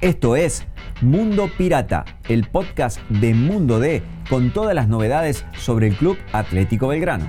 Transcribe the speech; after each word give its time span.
Esto 0.00 0.36
es 0.36 0.64
Mundo 1.00 1.50
Pirata, 1.58 2.04
el 2.28 2.48
podcast 2.48 3.00
de 3.08 3.34
Mundo 3.34 3.80
D 3.80 4.00
con 4.30 4.52
todas 4.52 4.72
las 4.72 4.86
novedades 4.86 5.44
sobre 5.58 5.88
el 5.88 5.96
Club 5.96 6.16
Atlético 6.32 6.86
Belgrano. 6.86 7.28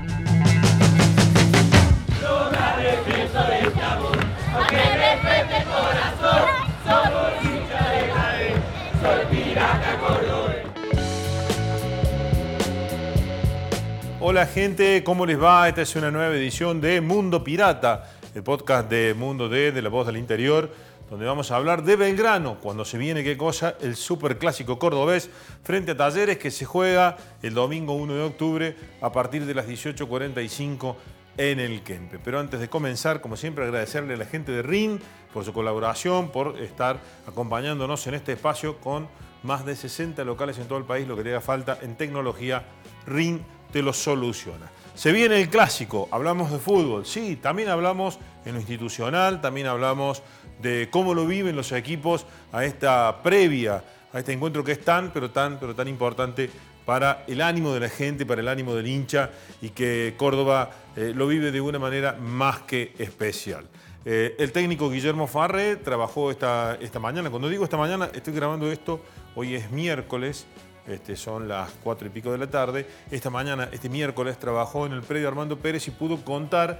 Hola 14.19 14.45
gente, 14.45 15.03
¿cómo 15.03 15.25
les 15.25 15.41
va? 15.41 15.67
Esta 15.67 15.81
es 15.81 15.95
una 15.95 16.11
nueva 16.11 16.35
edición 16.35 16.81
de 16.81 17.01
Mundo 17.01 17.43
Pirata, 17.43 18.11
el 18.35 18.43
podcast 18.43 18.87
de 18.91 19.15
Mundo 19.15 19.49
D, 19.49 19.71
de 19.71 19.81
la 19.81 19.89
voz 19.89 20.05
del 20.05 20.17
interior 20.17 20.71
donde 21.09 21.25
vamos 21.25 21.49
a 21.51 21.55
hablar 21.55 21.83
de 21.83 21.95
Belgrano, 21.95 22.59
cuando 22.61 22.85
se 22.85 22.97
viene 22.97 23.23
qué 23.23 23.35
cosa, 23.35 23.75
el 23.81 23.95
superclásico 23.95 24.77
cordobés 24.77 25.29
frente 25.63 25.91
a 25.91 25.97
Talleres 25.97 26.37
que 26.37 26.51
se 26.51 26.65
juega 26.65 27.17
el 27.41 27.55
domingo 27.55 27.93
1 27.93 28.13
de 28.13 28.23
octubre 28.23 28.75
a 29.01 29.11
partir 29.11 29.45
de 29.45 29.55
las 29.55 29.67
18.45 29.67 30.95
en 31.37 31.59
el 31.59 31.81
Kempe. 31.81 32.19
Pero 32.19 32.39
antes 32.39 32.59
de 32.59 32.69
comenzar, 32.69 33.21
como 33.21 33.37
siempre, 33.37 33.63
agradecerle 33.63 34.13
a 34.13 34.17
la 34.17 34.25
gente 34.25 34.51
de 34.51 34.61
RIN 34.61 34.99
por 35.33 35.43
su 35.43 35.51
colaboración, 35.51 36.29
por 36.29 36.59
estar 36.59 36.99
acompañándonos 37.25 38.05
en 38.05 38.13
este 38.13 38.33
espacio 38.33 38.77
con 38.77 39.07
más 39.41 39.65
de 39.65 39.75
60 39.75 40.23
locales 40.25 40.59
en 40.59 40.67
todo 40.67 40.77
el 40.77 40.85
país, 40.85 41.07
lo 41.07 41.15
que 41.15 41.23
le 41.23 41.31
haga 41.31 41.41
falta 41.41 41.79
en 41.81 41.95
tecnología, 41.95 42.65
RIN 43.07 43.43
te 43.71 43.81
lo 43.81 43.93
soluciona. 43.93 44.69
Se 44.99 45.13
viene 45.13 45.39
el 45.39 45.47
clásico, 45.47 46.09
hablamos 46.11 46.51
de 46.51 46.59
fútbol, 46.59 47.05
sí, 47.05 47.37
también 47.37 47.69
hablamos 47.69 48.19
en 48.43 48.55
lo 48.55 48.59
institucional, 48.59 49.39
también 49.39 49.67
hablamos 49.67 50.21
de 50.61 50.89
cómo 50.91 51.13
lo 51.13 51.25
viven 51.25 51.55
los 51.55 51.71
equipos 51.71 52.25
a 52.51 52.65
esta 52.65 53.23
previa, 53.23 53.81
a 54.11 54.19
este 54.19 54.33
encuentro 54.33 54.61
que 54.61 54.73
es 54.73 54.83
tan, 54.83 55.11
pero 55.13 55.31
tan, 55.31 55.57
pero 55.57 55.73
tan 55.73 55.87
importante 55.87 56.49
para 56.85 57.23
el 57.27 57.39
ánimo 57.39 57.73
de 57.73 57.79
la 57.79 57.87
gente, 57.87 58.25
para 58.25 58.41
el 58.41 58.49
ánimo 58.49 58.75
del 58.75 58.87
hincha 58.87 59.29
y 59.61 59.69
que 59.69 60.15
Córdoba 60.17 60.69
eh, 60.97 61.13
lo 61.15 61.27
vive 61.27 61.53
de 61.53 61.61
una 61.61 61.79
manera 61.79 62.17
más 62.19 62.63
que 62.63 62.91
especial. 62.99 63.67
Eh, 64.03 64.35
el 64.37 64.51
técnico 64.51 64.89
Guillermo 64.89 65.27
Farre 65.27 65.77
trabajó 65.77 66.29
esta, 66.29 66.77
esta 66.81 66.99
mañana. 66.99 67.29
Cuando 67.29 67.47
digo 67.47 67.63
esta 67.63 67.77
mañana, 67.77 68.09
estoy 68.13 68.33
grabando 68.33 68.69
esto, 68.69 69.01
hoy 69.33 69.55
es 69.55 69.71
miércoles, 69.71 70.45
este, 70.89 71.15
son 71.15 71.47
las 71.47 71.71
cuatro 71.83 72.07
y 72.07 72.09
pico 72.09 72.31
de 72.31 72.37
la 72.37 72.47
tarde. 72.47 72.85
Esta 73.11 73.29
mañana, 73.29 73.69
este 73.71 73.89
miércoles, 73.89 74.37
trabajó 74.39 74.85
en 74.85 74.93
el 74.93 75.01
predio 75.01 75.27
Armando 75.27 75.57
Pérez 75.57 75.87
y 75.87 75.91
pudo 75.91 76.23
contar 76.23 76.79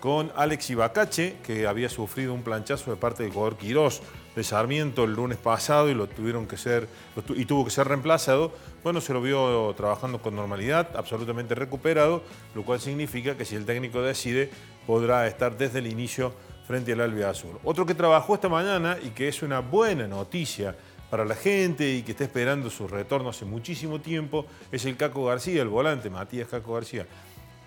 con 0.00 0.32
Alex 0.34 0.70
Ibacache, 0.70 1.36
que 1.42 1.66
había 1.66 1.88
sufrido 1.88 2.34
un 2.34 2.42
planchazo 2.42 2.90
de 2.90 2.96
parte 2.96 3.22
del 3.22 3.32
jugador 3.32 3.56
Quirós 3.56 4.02
de 4.34 4.42
Sarmiento 4.42 5.04
el 5.04 5.12
lunes 5.12 5.36
pasado 5.36 5.90
y 5.90 5.94
lo 5.94 6.08
tuvieron 6.08 6.46
que 6.46 6.56
ser 6.56 6.88
y 7.36 7.44
tuvo 7.44 7.64
que 7.64 7.70
ser 7.70 7.86
reemplazado. 7.88 8.52
Bueno, 8.82 9.00
se 9.00 9.12
lo 9.12 9.20
vio 9.20 9.72
trabajando 9.76 10.20
con 10.20 10.34
normalidad, 10.34 10.88
absolutamente 10.96 11.54
recuperado, 11.54 12.22
lo 12.54 12.64
cual 12.64 12.80
significa 12.80 13.36
que 13.36 13.44
si 13.44 13.56
el 13.56 13.66
técnico 13.66 14.00
decide, 14.02 14.50
podrá 14.86 15.26
estar 15.26 15.56
desde 15.56 15.80
el 15.80 15.86
inicio 15.86 16.32
frente 16.66 16.92
al 16.92 17.00
Albia 17.00 17.30
Azul. 17.30 17.58
Otro 17.64 17.84
que 17.84 17.94
trabajó 17.94 18.34
esta 18.34 18.48
mañana 18.48 18.96
y 19.02 19.10
que 19.10 19.28
es 19.28 19.42
una 19.42 19.60
buena 19.60 20.06
noticia 20.06 20.74
para 21.12 21.26
la 21.26 21.34
gente 21.34 21.92
y 21.92 22.02
que 22.04 22.12
está 22.12 22.24
esperando 22.24 22.70
su 22.70 22.88
retorno 22.88 23.28
hace 23.28 23.44
muchísimo 23.44 24.00
tiempo 24.00 24.46
es 24.72 24.86
el 24.86 24.96
Caco 24.96 25.26
García, 25.26 25.60
el 25.60 25.68
volante, 25.68 26.08
Matías 26.08 26.48
Caco 26.48 26.72
García. 26.72 27.06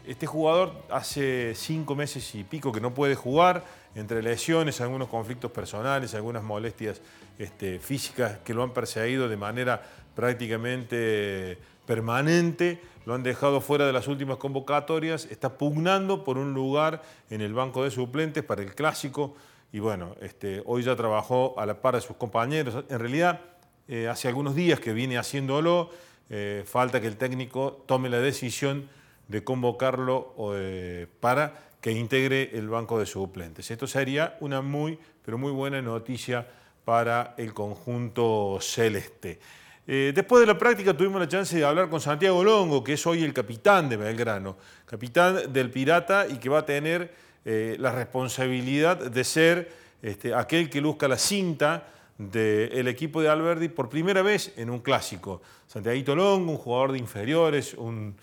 Este 0.04 0.26
jugador 0.26 0.74
hace 0.90 1.54
cinco 1.54 1.96
meses 1.96 2.34
y 2.34 2.44
pico 2.44 2.72
que 2.72 2.82
no 2.82 2.96
puede 2.96 3.14
jugar, 3.14 3.64
entre 3.94 4.24
lesiones, 4.24 4.82
algunos 4.82 5.10
conflictos 5.10 5.52
personales, 5.52 6.16
algunas 6.16 6.42
molestias 6.42 7.04
este, 7.38 7.78
físicas 7.78 8.40
que 8.40 8.56
lo 8.56 8.64
han 8.64 8.74
perseguido 8.74 9.30
de 9.30 9.38
manera 9.38 9.80
prácticamente 10.16 11.60
permanente, 11.86 12.82
lo 13.06 13.14
han 13.14 13.22
dejado 13.22 13.62
fuera 13.62 13.86
de 13.86 13.94
las 13.94 14.08
últimas 14.08 14.38
convocatorias, 14.38 15.26
está 15.26 15.60
pugnando 15.60 16.24
por 16.24 16.40
un 16.40 16.56
lugar 16.56 17.04
en 17.30 17.42
el 17.42 17.54
banco 17.54 17.84
de 17.84 17.92
suplentes 17.92 18.44
para 18.44 18.64
el 18.64 18.74
clásico 18.74 19.36
y 19.72 19.80
bueno, 19.80 20.16
este, 20.22 20.62
hoy 20.66 20.84
ya 20.84 20.96
trabajó 20.96 21.54
a 21.58 21.66
la 21.66 21.82
par 21.82 21.96
de 21.96 22.02
sus 22.02 22.16
compañeros. 22.16 22.86
En 22.90 23.00
realidad, 23.00 23.42
eh, 23.88 24.08
hace 24.08 24.28
algunos 24.28 24.56
días 24.56 24.80
que 24.80 24.94
viene 24.94 25.18
haciéndolo, 25.18 25.90
eh, 26.30 26.64
falta 26.66 27.00
que 27.00 27.08
el 27.08 27.18
técnico 27.18 27.84
tome 27.86 28.10
la 28.10 28.20
decisión 28.20 28.90
de 29.28 29.44
convocarlo 29.44 30.34
eh, 30.56 31.08
para 31.20 31.60
que 31.82 31.92
integre 31.92 32.52
el 32.54 32.68
banco 32.68 32.98
de 32.98 33.06
suplentes. 33.06 33.70
Esto 33.70 33.86
sería 33.86 34.38
una 34.40 34.62
muy, 34.62 34.98
pero 35.24 35.38
muy 35.38 35.52
buena 35.52 35.82
noticia 35.82 36.48
para 36.84 37.36
el 37.38 37.54
conjunto 37.54 38.58
celeste. 38.62 39.40
Después 39.88 40.40
de 40.40 40.48
la 40.48 40.58
práctica 40.58 40.98
tuvimos 40.98 41.22
la 41.22 41.28
chance 41.28 41.56
de 41.56 41.64
hablar 41.64 41.90
con 41.90 42.02
Santiago 42.02 42.44
Longo, 42.44 42.84
que 42.84 42.94
es 42.94 43.06
hoy 43.06 43.24
el 43.24 43.34
capitán 43.34 43.88
de 43.88 43.98
Belgrano, 43.98 44.58
capitán 44.84 45.54
del 45.54 45.70
Pirata 45.70 46.26
y 46.28 46.38
que 46.38 46.50
va 46.50 46.60
a 46.60 46.66
tener 46.66 47.14
eh, 47.46 47.78
la 47.80 47.92
responsabilidad 47.92 48.98
de 48.98 49.24
ser 49.24 49.72
este, 50.02 50.34
aquel 50.34 50.70
que 50.70 50.82
luzca 50.82 51.08
la 51.08 51.18
cinta 51.18 51.88
del 52.18 52.88
equipo 52.88 53.22
de 53.22 53.30
Alberdi 53.30 53.70
por 53.70 53.90
primera 53.90 54.22
vez 54.22 54.54
en 54.58 54.70
un 54.70 54.80
clásico. 54.80 55.42
Santiago 55.68 56.16
Longo, 56.16 56.52
un 56.52 56.58
jugador 56.58 56.94
de 56.94 56.98
inferiores, 56.98 57.74
un, 57.74 58.16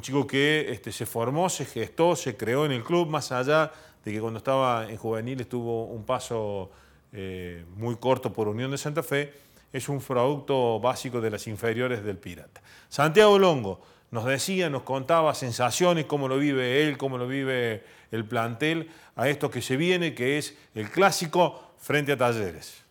chico 0.00 0.24
que 0.26 0.70
este, 0.70 0.92
se 0.92 1.04
formó, 1.04 1.48
se 1.48 1.64
gestó, 1.64 2.14
se 2.14 2.36
creó 2.36 2.64
en 2.64 2.72
el 2.72 2.84
club, 2.84 3.08
más 3.08 3.32
allá 3.32 3.72
de 4.04 4.12
que 4.12 4.20
cuando 4.20 4.38
estaba 4.38 4.88
en 4.88 4.96
juvenil 4.96 5.40
estuvo 5.40 5.86
un 5.86 6.04
paso 6.04 6.70
eh, 7.12 7.64
muy 7.74 7.96
corto 7.96 8.32
por 8.32 8.46
Unión 8.46 8.70
de 8.70 8.78
Santa 8.78 9.02
Fe, 9.02 9.32
es 9.72 9.88
un 9.88 10.00
producto 10.00 10.78
básico 10.78 11.20
de 11.20 11.30
las 11.30 11.46
inferiores 11.46 12.04
del 12.04 12.18
Pirata. 12.18 12.62
Santiago 12.88 13.38
Longo 13.38 13.80
nos 14.10 14.24
decía, 14.24 14.70
nos 14.70 14.82
contaba 14.82 15.34
sensaciones, 15.34 16.06
cómo 16.06 16.28
lo 16.28 16.38
vive 16.38 16.86
él, 16.86 16.98
cómo 16.98 17.18
lo 17.18 17.28
vive 17.28 17.84
el 18.10 18.24
plantel, 18.24 18.88
a 19.14 19.28
esto 19.28 19.50
que 19.50 19.62
se 19.62 19.76
viene, 19.76 20.14
que 20.14 20.38
es 20.38 20.56
el 20.74 20.90
clásico 20.90 21.60
frente 21.78 22.12
a 22.12 22.16
Talleres. 22.16 22.82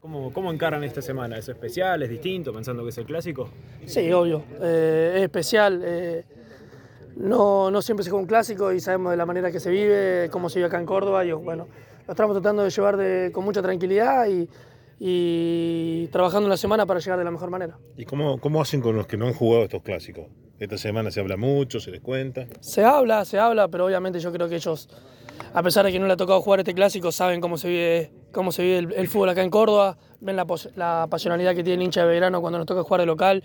¿Cómo, 0.00 0.32
¿Cómo, 0.32 0.50
encaran 0.50 0.82
esta 0.82 1.02
semana? 1.02 1.36
¿Es 1.36 1.48
especial? 1.48 2.02
¿Es 2.02 2.08
distinto 2.08 2.54
pensando 2.54 2.82
que 2.82 2.88
es 2.88 2.96
el 2.96 3.04
clásico? 3.04 3.50
Sí, 3.84 4.10
obvio. 4.12 4.42
Eh, 4.62 5.12
es 5.16 5.22
especial. 5.22 5.82
Eh, 5.84 6.24
no, 7.16 7.70
no, 7.70 7.82
siempre 7.82 8.02
se 8.02 8.08
juega 8.08 8.22
un 8.22 8.26
clásico 8.26 8.72
y 8.72 8.80
sabemos 8.80 9.10
de 9.10 9.18
la 9.18 9.26
manera 9.26 9.52
que 9.52 9.60
se 9.60 9.68
vive, 9.68 10.30
cómo 10.30 10.48
se 10.48 10.58
vive 10.58 10.68
acá 10.68 10.78
en 10.78 10.86
Córdoba. 10.86 11.22
Y, 11.26 11.32
bueno, 11.32 11.68
lo 12.06 12.12
estamos 12.12 12.34
tratando 12.34 12.62
de 12.62 12.70
llevar 12.70 12.96
de, 12.96 13.30
con 13.30 13.44
mucha 13.44 13.60
tranquilidad 13.60 14.26
y, 14.26 14.48
y, 15.02 16.06
trabajando 16.08 16.48
la 16.48 16.58
semana 16.58 16.84
para 16.86 17.00
llegar 17.00 17.18
de 17.18 17.24
la 17.24 17.30
mejor 17.30 17.50
manera. 17.50 17.78
¿Y 17.96 18.04
cómo, 18.04 18.38
cómo 18.38 18.60
hacen 18.60 18.82
con 18.82 18.94
los 18.94 19.06
que 19.06 19.16
no 19.16 19.26
han 19.26 19.34
jugado 19.34 19.64
estos 19.64 19.82
clásicos? 19.82 20.26
Esta 20.58 20.76
semana 20.76 21.10
se 21.10 21.20
habla 21.20 21.38
mucho, 21.38 21.80
se 21.80 21.90
les 21.90 22.02
cuenta. 22.02 22.46
Se 22.60 22.84
habla, 22.84 23.24
se 23.24 23.38
habla, 23.38 23.68
pero 23.68 23.86
obviamente 23.86 24.20
yo 24.20 24.30
creo 24.30 24.48
que 24.48 24.56
ellos 24.56 24.90
a 25.54 25.62
pesar 25.62 25.84
de 25.84 25.92
que 25.92 25.98
no 25.98 26.06
le 26.06 26.12
ha 26.12 26.16
tocado 26.16 26.40
jugar 26.40 26.60
este 26.60 26.74
clásico, 26.74 27.10
saben 27.12 27.40
cómo 27.40 27.56
se 27.56 27.68
vive, 27.68 28.10
cómo 28.32 28.52
se 28.52 28.62
vive 28.62 28.94
el, 28.96 29.08
fútbol 29.08 29.30
acá 29.30 29.42
en 29.42 29.50
Córdoba, 29.50 29.96
ven 30.20 30.36
la, 30.36 30.46
la, 30.76 31.06
pasionalidad 31.10 31.54
que 31.54 31.64
tiene 31.64 31.82
el 31.82 31.86
hincha 31.86 32.02
de 32.02 32.08
Belgrano 32.08 32.40
cuando 32.40 32.58
nos 32.58 32.66
toca 32.66 32.82
jugar 32.82 33.00
de 33.00 33.06
local 33.06 33.42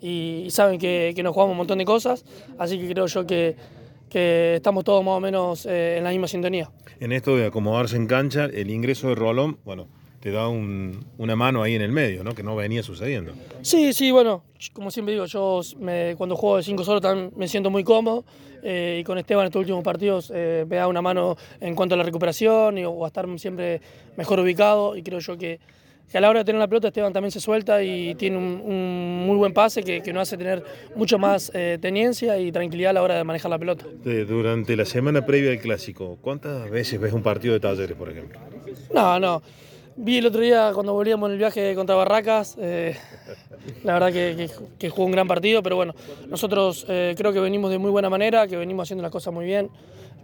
y, 0.00 0.46
saben 0.50 0.78
que, 0.78 1.14
nos 1.22 1.34
jugamos 1.34 1.52
un 1.52 1.58
montón 1.58 1.78
de 1.78 1.84
cosas, 1.84 2.24
así 2.58 2.78
que 2.78 2.88
creo 2.88 3.06
yo 3.06 3.26
que, 3.26 3.56
que 4.08 4.56
estamos 4.56 4.84
todos 4.84 5.04
más 5.04 5.14
o 5.14 5.20
menos 5.20 5.66
eh, 5.66 5.98
en 5.98 6.04
la 6.04 6.10
misma 6.10 6.28
sintonía. 6.28 6.70
En 7.00 7.12
esto 7.12 7.36
de 7.36 7.46
acomodarse 7.46 7.96
en 7.96 8.06
cancha, 8.06 8.46
el 8.46 8.70
ingreso 8.70 9.08
de 9.08 9.14
Rolón, 9.14 9.58
bueno, 9.64 9.88
te 10.22 10.30
da 10.30 10.46
una 10.46 11.34
mano 11.34 11.64
ahí 11.64 11.74
en 11.74 11.82
el 11.82 11.90
medio, 11.90 12.22
¿no? 12.22 12.32
Que 12.32 12.44
no 12.44 12.54
venía 12.54 12.84
sucediendo. 12.84 13.32
Sí, 13.62 13.92
sí, 13.92 14.12
bueno, 14.12 14.44
como 14.72 14.92
siempre 14.92 15.14
digo, 15.14 15.26
yo 15.26 15.60
cuando 16.16 16.36
juego 16.36 16.58
de 16.58 16.62
5 16.62 16.84
solo 16.84 17.00
también 17.00 17.32
me 17.36 17.48
siento 17.48 17.70
muy 17.70 17.82
cómodo 17.82 18.24
eh, 18.62 18.98
y 19.00 19.04
con 19.04 19.18
Esteban 19.18 19.42
en 19.42 19.46
estos 19.48 19.58
últimos 19.58 19.82
partidos 19.82 20.30
eh, 20.32 20.64
me 20.68 20.76
da 20.76 20.86
una 20.86 21.02
mano 21.02 21.36
en 21.60 21.74
cuanto 21.74 21.96
a 21.96 21.98
la 21.98 22.04
recuperación 22.04 22.78
y, 22.78 22.84
o 22.84 23.04
a 23.04 23.08
estar 23.08 23.26
siempre 23.36 23.80
mejor 24.16 24.38
ubicado 24.38 24.94
y 24.96 25.02
creo 25.02 25.18
yo 25.18 25.36
que, 25.36 25.58
a 26.14 26.20
la 26.20 26.30
hora 26.30 26.40
de 26.40 26.44
tener 26.44 26.60
la 26.60 26.68
pelota 26.68 26.86
Esteban 26.86 27.12
también 27.12 27.32
se 27.32 27.40
suelta 27.40 27.82
y 27.82 28.14
tiene 28.14 28.36
un, 28.36 29.26
muy 29.26 29.36
buen 29.36 29.52
pase 29.52 29.82
que, 29.82 30.12
nos 30.12 30.28
hace 30.28 30.36
tener 30.36 30.62
mucho 30.94 31.18
más 31.18 31.50
eh, 31.52 31.78
teniencia 31.82 32.38
y 32.38 32.52
tranquilidad 32.52 32.90
a 32.90 32.92
la 32.92 33.02
hora 33.02 33.16
de 33.16 33.24
manejar 33.24 33.50
la 33.50 33.58
pelota. 33.58 33.86
Durante 34.04 34.76
la 34.76 34.84
semana 34.84 35.26
previa 35.26 35.50
al 35.50 35.58
Clásico, 35.58 36.16
¿cuántas 36.20 36.70
veces 36.70 37.00
ves 37.00 37.12
un 37.12 37.24
partido 37.24 37.54
de 37.54 37.60
talleres, 37.60 37.96
por 37.96 38.08
ejemplo? 38.08 38.38
No, 38.94 39.18
no. 39.18 39.42
Vi 39.96 40.18
el 40.18 40.26
otro 40.26 40.40
día 40.40 40.70
cuando 40.72 40.94
volvíamos 40.94 41.28
en 41.28 41.32
el 41.32 41.38
viaje 41.38 41.74
contra 41.74 41.94
Barracas, 41.94 42.56
eh, 42.58 42.96
la 43.84 43.98
verdad 43.98 44.12
que, 44.78 44.88
jugó 44.88 45.04
un 45.04 45.12
gran 45.12 45.28
partido, 45.28 45.62
pero 45.62 45.76
bueno, 45.76 45.94
nosotros 46.28 46.86
eh, 46.88 47.14
creo 47.16 47.32
que 47.32 47.40
venimos 47.40 47.70
de 47.70 47.78
muy 47.78 47.90
buena 47.90 48.08
manera, 48.08 48.46
que 48.46 48.56
venimos 48.56 48.84
haciendo 48.84 49.02
las 49.02 49.12
cosas 49.12 49.34
muy 49.34 49.44
bien, 49.44 49.68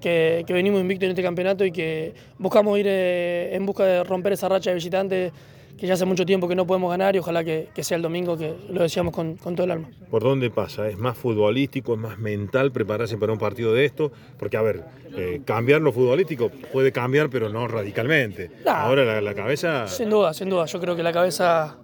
que, 0.00 0.44
venimos 0.48 0.80
invictos 0.80 1.04
en 1.04 1.10
este 1.10 1.22
campeonato 1.22 1.66
y 1.66 1.72
que 1.72 2.14
buscamos 2.38 2.78
ir 2.78 2.86
eh, 2.88 3.54
en 3.54 3.66
busca 3.66 3.84
de 3.84 4.04
romper 4.04 4.32
esa 4.32 4.48
racha 4.48 4.70
de 4.70 4.74
visitantes 4.74 5.32
que 5.78 5.86
ya 5.86 5.94
hace 5.94 6.04
mucho 6.04 6.26
tiempo 6.26 6.48
que 6.48 6.56
no 6.56 6.66
podemos 6.66 6.90
ganar 6.90 7.14
y 7.14 7.20
ojalá 7.20 7.44
que, 7.44 7.68
sea 7.80 7.96
el 7.96 8.02
domingo, 8.02 8.36
que 8.36 8.54
lo 8.68 8.82
decíamos 8.82 9.14
con, 9.14 9.36
todo 9.36 9.62
el 9.64 9.70
alma. 9.70 9.88
¿Por 10.10 10.22
dónde 10.22 10.50
pasa? 10.50 10.88
¿Es 10.88 10.98
más 10.98 11.16
futbolístico, 11.16 11.94
es 11.94 12.00
más 12.00 12.18
mental 12.18 12.72
prepararse 12.72 13.16
para 13.16 13.32
un 13.32 13.38
partido 13.38 13.72
de 13.72 13.84
esto? 13.84 14.10
Porque, 14.38 14.56
a 14.56 14.62
ver, 14.62 14.84
eh, 15.16 15.40
cambiar 15.44 15.80
lo 15.80 15.92
futbolístico 15.92 16.50
puede 16.72 16.90
cambiar, 16.90 17.30
pero 17.30 17.48
no 17.48 17.68
radicalmente. 17.68 18.50
Ahora 18.66 19.20
la, 19.20 19.34
cabeza... 19.34 19.86
Sin 19.86 20.10
duda, 20.10 20.34
sin 20.34 20.50
duda. 20.50 20.66
Yo 20.66 20.80
creo 20.80 20.96
que 20.96 21.02
la 21.04 21.12
cabeza 21.12 21.76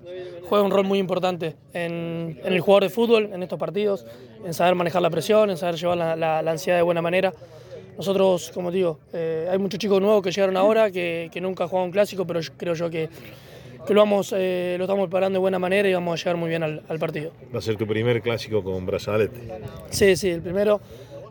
juega 0.48 0.64
un 0.64 0.72
rol 0.72 0.84
muy 0.84 0.98
importante 0.98 1.54
en, 1.72 2.40
el 2.44 2.60
jugador 2.60 2.82
de 2.84 2.90
fútbol, 2.90 3.30
en 3.32 3.44
estos 3.44 3.58
partidos, 3.58 4.04
en 4.44 4.54
saber 4.54 4.74
manejar 4.74 5.02
la 5.02 5.10
presión, 5.10 5.50
en 5.50 5.56
saber 5.56 5.76
llevar 5.76 6.18
la, 6.18 6.38
ansiedad 6.40 6.78
de 6.78 6.82
buena 6.82 7.00
manera. 7.00 7.32
Nosotros, 7.96 8.50
como 8.52 8.72
digo, 8.72 8.98
eh, 9.12 9.46
hay 9.48 9.56
muchos 9.58 9.78
chicos 9.78 10.00
nuevos 10.00 10.20
que 10.20 10.32
llegaron 10.32 10.56
ahora, 10.56 10.90
que, 10.90 11.30
que 11.32 11.40
nunca 11.40 11.62
han 11.62 11.70
jugado 11.70 11.86
un 11.86 11.92
clásico, 11.92 12.26
pero 12.26 12.40
creo 12.56 12.74
yo 12.74 12.90
que 12.90 13.08
que 13.86 13.94
lo, 13.94 14.00
vamos, 14.00 14.34
eh, 14.36 14.76
lo 14.78 14.84
estamos 14.84 15.06
preparando 15.06 15.38
de 15.38 15.40
buena 15.40 15.58
manera 15.58 15.88
y 15.88 15.94
vamos 15.94 16.14
a 16.14 16.22
llegar 16.22 16.36
muy 16.36 16.48
bien 16.48 16.62
al, 16.62 16.98
partido. 16.98 17.32
Va 17.54 17.58
a 17.58 17.62
ser 17.62 17.76
tu 17.76 17.86
primer 17.86 18.22
clásico 18.22 18.62
con 18.62 18.86
Brazalete. 18.86 19.38
Sí, 19.90 20.16
sí, 20.16 20.30
el 20.30 20.42
primero. 20.42 20.80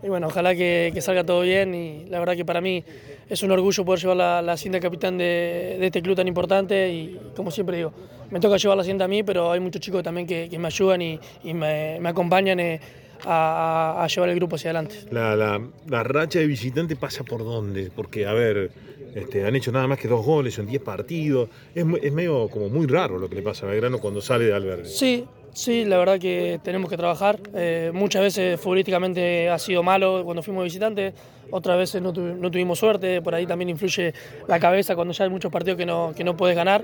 Y 0.04 0.10
bueno, 0.10 0.28
ojalá 0.28 0.54
que, 0.54 0.94
salga 1.02 1.24
todo 1.24 1.42
bien 1.42 1.74
y 1.74 2.06
la 2.10 2.20
verdad 2.20 2.36
que 2.36 2.44
para 2.44 2.60
mí 2.60 2.84
es 3.30 3.42
un 3.42 3.52
orgullo 3.52 3.86
poder 3.86 4.02
llevar 4.02 4.18
la, 4.18 4.42
la 4.42 4.58
cinta 4.58 4.78
de 4.78 4.82
capitán 4.82 5.18
de, 5.18 5.78
este 5.82 6.02
club 6.02 6.16
tan 6.16 6.28
importante 6.28 6.92
y 6.92 7.20
como 7.36 7.52
siempre 7.52 7.78
digo, 7.78 7.94
me 8.30 8.40
toca 8.40 8.58
llevar 8.58 8.78
la 8.78 8.84
cinta 8.84 9.06
a 9.06 9.08
mí, 9.08 9.24
pero 9.24 9.52
hay 9.52 9.60
muchos 9.60 9.82
chicos 9.82 10.04
también 10.04 10.28
que, 10.28 10.50
me 10.60 10.68
ayudan 10.68 11.02
y, 11.02 11.20
me, 11.54 12.00
acompañan. 12.04 12.60
Eh, 12.60 12.80
a, 13.26 14.08
llevar 14.14 14.30
el 14.30 14.36
grupo 14.36 14.56
hacia 14.56 14.70
adelante. 14.72 14.96
La, 15.12 15.36
la, 15.36 16.04
racha 16.04 16.40
de 16.40 16.48
visitante 16.48 16.96
pasa 16.96 17.24
por 17.24 17.44
dónde? 17.44 17.92
Porque, 17.96 18.26
a 18.26 18.34
ver, 18.34 18.72
este, 19.16 19.46
han 19.46 19.56
hecho 19.56 19.72
nada 19.72 19.88
más 19.88 20.00
que 20.00 20.08
dos 20.08 20.26
goles 20.26 20.58
en 20.60 20.68
diez 20.68 20.82
partidos. 20.82 21.50
Es, 21.74 21.86
es, 22.02 22.12
medio 22.12 22.48
como 22.50 22.70
muy 22.70 22.88
raro 22.88 23.18
lo 23.18 23.30
que 23.30 23.36
le 23.36 23.42
pasa 23.42 23.66
a 23.66 23.70
Belgrano 23.70 24.00
cuando 24.00 24.22
sale 24.22 24.46
de 24.46 24.54
albergue. 24.54 24.86
Sí, 24.86 25.26
sí, 25.54 25.86
la 25.86 25.98
verdad 25.98 26.20
que 26.20 26.60
tenemos 26.64 26.90
que 26.90 26.98
trabajar. 26.98 27.40
Eh, 27.54 27.92
muchas 27.94 28.22
veces 28.22 28.60
futbolísticamente 28.60 29.50
ha 29.50 29.60
sido 29.60 29.84
malo 29.84 30.24
cuando 30.24 30.42
fuimos 30.42 30.64
visitantes, 30.64 31.14
otras 31.52 31.78
veces 31.78 32.02
no, 32.02 32.12
tuvimos 32.12 32.80
suerte, 32.80 33.22
por 33.22 33.36
ahí 33.36 33.46
también 33.46 33.70
influye 33.70 34.14
la 34.48 34.60
cabeza 34.60 34.96
cuando 34.96 35.14
ya 35.14 35.26
hay 35.26 35.30
muchos 35.30 35.52
partidos 35.52 35.78
que 35.78 35.86
no, 35.86 36.14
que 36.16 36.24
no 36.24 36.36
puedes 36.36 36.56
ganar. 36.56 36.84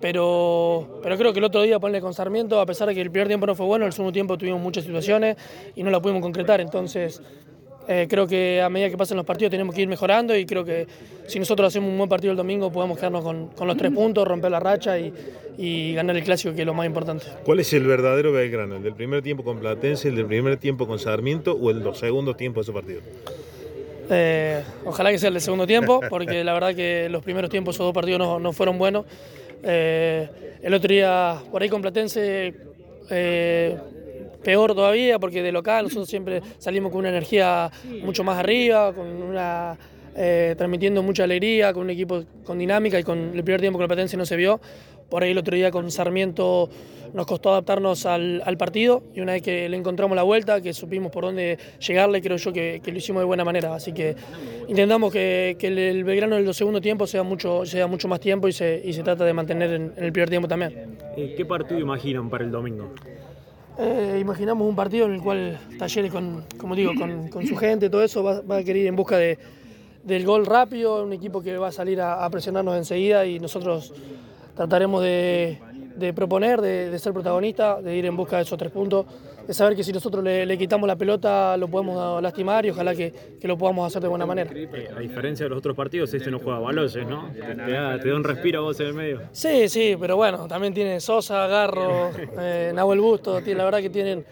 Pero, 0.00 1.00
pero 1.02 1.16
creo 1.16 1.32
que 1.32 1.38
el 1.38 1.44
otro 1.44 1.62
día 1.62 1.78
ponerle 1.78 2.00
con 2.00 2.12
Sarmiento, 2.12 2.60
a 2.60 2.66
pesar 2.66 2.88
de 2.88 2.94
que 2.94 3.00
el 3.00 3.10
primer 3.10 3.28
tiempo 3.28 3.46
no 3.46 3.54
fue 3.54 3.66
bueno, 3.66 3.86
el 3.86 3.92
segundo 3.92 4.12
tiempo 4.12 4.36
tuvimos 4.36 4.60
muchas 4.60 4.84
situaciones 4.84 5.36
y 5.74 5.82
no 5.82 5.90
la 5.90 6.00
pudimos 6.00 6.22
concretar. 6.22 6.60
Entonces, 6.60 7.22
eh, 7.88 8.06
creo 8.08 8.26
que 8.26 8.60
a 8.60 8.68
medida 8.68 8.90
que 8.90 8.96
pasen 8.96 9.16
los 9.16 9.24
partidos 9.24 9.50
tenemos 9.50 9.74
que 9.74 9.82
ir 9.82 9.88
mejorando 9.88 10.36
y 10.36 10.44
creo 10.44 10.64
que 10.64 10.86
si 11.26 11.38
nosotros 11.38 11.68
hacemos 11.68 11.88
un 11.88 11.96
buen 11.96 12.08
partido 12.08 12.32
el 12.32 12.36
domingo 12.36 12.72
podemos 12.72 12.98
quedarnos 12.98 13.22
con, 13.22 13.50
los 13.66 13.76
tres 13.76 13.92
puntos, 13.92 14.26
romper 14.26 14.50
la 14.50 14.60
racha 14.60 14.98
y, 14.98 15.94
ganar 15.94 16.16
el 16.16 16.24
clásico, 16.24 16.54
que 16.54 16.62
es 16.62 16.66
lo 16.66 16.74
más 16.74 16.86
importante. 16.86 17.26
¿Cuál 17.44 17.60
es 17.60 17.72
el 17.72 17.86
verdadero 17.86 18.32
Belgrano? 18.32 18.76
¿El 18.76 18.82
del 18.82 18.94
primer 18.94 19.22
tiempo 19.22 19.44
con 19.44 19.58
Platense, 19.58 20.08
el 20.08 20.16
del 20.16 20.26
primer 20.26 20.56
tiempo 20.58 20.86
con 20.86 20.98
Sarmiento 20.98 21.52
o 21.52 21.70
el 21.70 21.82
dos 21.82 21.98
segundos 21.98 22.36
tiempos 22.36 22.66
de 22.66 22.72
ese 22.72 22.78
partido? 22.78 23.00
Eh, 24.10 24.62
ojalá 24.84 25.10
que 25.10 25.18
sea 25.18 25.28
el 25.28 25.34
del 25.34 25.42
segundo 25.42 25.66
tiempo, 25.66 26.00
porque 26.10 26.44
la 26.44 26.52
verdad 26.52 26.74
que 26.74 27.08
los 27.08 27.22
primeros 27.22 27.50
tiempos 27.50 27.76
esos 27.76 27.86
dos 27.86 27.94
partidos 27.94 28.40
no, 28.40 28.52
fueron 28.52 28.78
buenos. 28.78 29.06
Eh, 29.66 30.28
el 30.62 30.74
otro 30.74 30.88
día 30.88 31.42
por 31.50 31.62
ahí 31.62 31.68
con 31.68 31.82
Platense 31.82 32.54
peor 34.42 34.74
todavía 34.74 35.18
porque 35.18 35.42
de 35.42 35.50
local 35.50 35.84
nosotros 35.84 36.08
siempre 36.08 36.40
salimos 36.58 36.92
con 36.92 37.00
una 37.00 37.08
energía 37.08 37.70
mucho 38.02 38.22
más 38.22 38.38
arriba, 38.38 38.92
con 38.92 39.06
una 39.06 39.76
eh, 40.18 40.54
transmitiendo 40.56 41.02
mucha 41.02 41.24
alegría, 41.24 41.74
con 41.74 41.82
un 41.82 41.90
equipo 41.90 42.24
con 42.42 42.58
dinámica 42.58 42.98
y 42.98 43.02
con 43.02 43.18
el 43.34 43.44
primer 43.44 43.60
tiempo 43.60 43.78
la 43.78 43.86
Platense 43.86 44.16
no 44.16 44.24
se 44.24 44.36
vio. 44.36 44.60
Por 45.08 45.22
ahí 45.22 45.30
el 45.30 45.38
otro 45.38 45.54
día 45.54 45.70
con 45.70 45.90
Sarmiento 45.90 46.68
nos 47.12 47.26
costó 47.26 47.50
adaptarnos 47.50 48.04
al, 48.06 48.56
partido 48.58 49.02
y 49.14 49.20
una 49.20 49.32
vez 49.32 49.42
que 49.42 49.68
le 49.68 49.76
encontramos 49.76 50.16
la 50.16 50.22
vuelta, 50.22 50.60
que 50.60 50.72
supimos 50.72 51.12
por 51.12 51.24
dónde 51.24 51.58
llegarle, 51.78 52.20
creo 52.20 52.36
yo 52.36 52.52
que, 52.52 52.82
lo 52.84 52.96
hicimos 52.96 53.20
de 53.20 53.24
buena 53.24 53.44
manera. 53.44 53.74
Así 53.74 53.92
que 53.92 54.16
intentamos 54.68 55.12
que, 55.12 55.56
el, 55.58 56.04
Belgrano 56.04 56.36
en 56.36 56.46
el 56.46 56.54
segundo 56.54 56.80
tiempo 56.80 57.06
sea 57.06 57.22
mucho, 57.22 57.64
sea 57.64 57.86
mucho 57.86 58.08
más 58.08 58.20
tiempo 58.20 58.48
y 58.48 58.52
se, 58.52 58.82
y 58.84 58.92
se 58.92 59.02
trata 59.02 59.24
de 59.24 59.32
mantener 59.32 59.72
en, 59.72 59.92
el 59.96 60.12
primer 60.12 60.28
tiempo 60.28 60.48
también. 60.48 60.98
Eh, 61.16 61.34
¿Qué 61.36 61.44
partido 61.44 61.80
imaginan 61.80 62.28
para 62.28 62.44
el 62.44 62.50
domingo? 62.50 62.92
Eh, 63.78 64.18
imaginamos 64.20 64.68
un 64.68 64.74
partido 64.74 65.06
en 65.06 65.14
el 65.14 65.22
cual 65.22 65.58
Talleres, 65.78 66.10
con, 66.10 66.44
como 66.58 66.74
digo, 66.74 66.92
con, 66.98 67.46
su 67.46 67.56
gente, 67.56 67.90
todo 67.90 68.02
eso, 68.02 68.22
va, 68.22 68.56
a 68.56 68.64
querer 68.64 68.82
ir 68.82 68.86
en 68.88 68.96
busca 68.96 69.18
de, 69.18 69.38
del 70.02 70.24
gol 70.24 70.46
rápido, 70.46 71.04
un 71.04 71.12
equipo 71.12 71.42
que 71.42 71.56
va 71.56 71.68
a 71.68 71.72
salir 71.72 72.00
a 72.00 72.28
presionarnos 72.30 72.76
enseguida 72.76 73.26
y 73.26 73.38
nosotros 73.38 73.92
trataremos 74.56 75.02
de, 75.02 75.58
de 75.96 76.12
proponer, 76.12 76.60
de, 76.60 76.98
ser 76.98 77.12
protagonista, 77.12 77.80
de 77.80 77.96
ir 77.96 78.06
en 78.06 78.16
busca 78.16 78.36
de 78.36 78.42
esos 78.42 78.58
tres 78.58 78.70
puntos, 78.70 79.06
de 79.46 79.54
saber 79.54 79.76
que 79.76 79.84
si 79.84 79.92
nosotros 79.92 80.24
le, 80.24 80.58
quitamos 80.58 80.86
la 80.86 80.96
pelota 80.96 81.56
lo 81.56 81.68
podemos 81.68 82.20
lastimar 82.22 82.66
y 82.66 82.70
ojalá 82.70 82.94
que, 82.94 83.36
lo 83.42 83.56
podamos 83.56 83.86
hacer 83.86 84.02
de 84.02 84.08
buena 84.08 84.26
manera. 84.26 84.50
Eh, 84.52 84.88
a 84.94 84.98
diferencia 84.98 85.44
de 85.44 85.50
los 85.50 85.58
otros 85.58 85.76
partidos, 85.76 86.12
este 86.12 86.30
no 86.30 86.38
juega 86.40 86.58
balones, 86.58 86.96
¿no? 87.06 87.30
Te 87.32 87.72
da, 87.72 88.16
un 88.16 88.24
respiro 88.24 88.60
a 88.60 88.62
vos 88.62 88.80
en 88.80 88.86
el 88.86 88.94
medio. 88.94 89.20
Sí, 89.32 89.68
sí, 89.68 89.96
pero 90.00 90.16
bueno, 90.16 90.48
también 90.48 90.74
tiene 90.74 91.00
Sosa, 91.00 91.46
Garro, 91.46 92.10
eh, 92.40 92.72
Nahuel 92.74 93.00
Busto, 93.00 93.40
la 93.40 93.64
verdad 93.64 93.80
que 93.80 93.90
tienen 93.90 94.24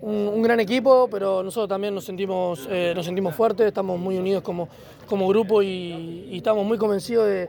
un, 0.00 0.42
gran 0.42 0.58
equipo, 0.60 1.08
pero 1.10 1.42
nosotros 1.42 1.68
también 1.68 1.94
nos 1.94 2.04
sentimos, 2.04 2.66
eh, 2.70 2.92
nos 2.94 3.06
sentimos 3.06 3.34
fuertes, 3.34 3.66
estamos 3.66 3.98
muy 3.98 4.18
unidos 4.18 4.42
como, 4.42 4.68
como 5.06 5.28
grupo 5.28 5.62
y 5.62 6.36
estamos 6.36 6.66
muy 6.66 6.76
convencidos 6.76 7.28
de 7.28 7.48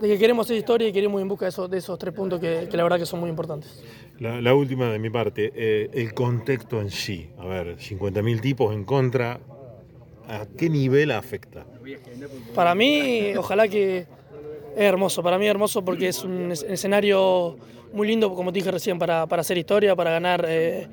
de 0.00 0.08
que 0.08 0.18
queremos 0.18 0.46
hacer 0.46 0.56
historia 0.56 0.88
y 0.88 0.92
queremos 0.92 1.18
ir 1.18 1.22
en 1.22 1.28
busca 1.28 1.46
de 1.46 1.50
esos, 1.50 1.70
de 1.70 1.78
esos 1.78 1.98
tres 1.98 2.14
puntos 2.14 2.40
que, 2.40 2.68
la 2.70 2.82
verdad 2.82 2.98
que 2.98 3.06
son 3.06 3.20
muy 3.20 3.30
importantes. 3.30 3.82
La, 4.18 4.54
última 4.54 4.90
de 4.90 4.98
mi 4.98 5.10
parte, 5.10 5.52
eh, 5.54 5.90
el 5.92 6.14
contexto 6.14 6.80
en 6.80 6.90
sí. 6.90 7.30
A 7.38 7.46
ver, 7.46 7.76
50.000 7.76 8.40
tipos 8.40 8.74
en 8.74 8.84
contra, 8.84 9.40
¿a 10.28 10.46
qué 10.56 10.68
nivel 10.68 11.10
afecta? 11.10 11.66
Para 12.54 12.74
mí, 12.74 13.34
ojalá 13.36 13.68
que 13.68 13.98
es 13.98 14.06
hermoso, 14.76 15.22
para 15.22 15.38
mí 15.38 15.46
es 15.46 15.50
hermoso 15.50 15.84
porque 15.84 16.08
es 16.08 16.24
un 16.24 16.52
escenario 16.52 17.56
muy 17.92 18.08
lindo, 18.08 18.34
como 18.34 18.52
te 18.52 18.58
dije 18.58 18.70
recién, 18.70 18.98
para, 18.98 19.22
hacer 19.22 19.58
historia, 19.58 19.94
para 19.94 20.10
ganar. 20.10 20.44
Eh, 20.48 20.86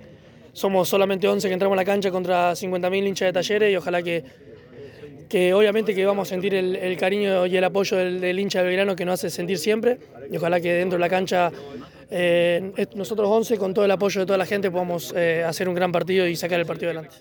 somos 0.53 0.89
solamente 0.89 1.27
11 1.27 1.47
que 1.47 1.53
entramos 1.53 1.75
a 1.75 1.77
la 1.77 1.85
cancha 1.85 2.11
contra 2.11 2.51
50.000 2.51 3.07
hinchas 3.07 3.27
de 3.27 3.33
talleres 3.33 3.73
y 3.73 3.75
ojalá 3.75 4.03
que 4.03 4.23
que 5.31 5.53
obviamente 5.53 5.95
que 5.95 6.05
vamos 6.05 6.27
a 6.27 6.29
sentir 6.29 6.53
el, 6.53 6.97
cariño 6.97 7.45
y 7.45 7.55
el 7.55 7.63
apoyo 7.63 7.95
del, 7.95 8.37
hincha 8.37 8.59
de 8.59 8.65
Belgrano 8.65 8.97
que 8.97 9.05
nos 9.05 9.13
hace 9.13 9.29
sentir 9.29 9.57
siempre 9.57 9.97
y 10.29 10.35
ojalá 10.35 10.59
que 10.59 10.73
dentro 10.73 10.97
de 10.97 10.99
la 10.99 11.07
cancha 11.07 11.49
eh, 12.09 12.85
nosotros 12.95 13.29
11 13.29 13.57
con 13.57 13.73
todo 13.73 13.85
el 13.85 13.91
apoyo 13.91 14.19
de 14.19 14.25
toda 14.25 14.37
la 14.37 14.45
gente 14.45 14.69
podamos 14.69 15.13
eh, 15.15 15.45
hacer 15.47 15.69
un 15.69 15.75
gran 15.75 15.93
partido 15.93 16.27
y 16.27 16.35
sacar 16.35 16.59
el 16.59 16.65
partido 16.65 16.91
adelante. 16.91 17.15